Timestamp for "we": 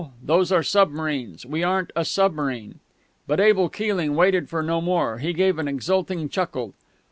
1.45-1.61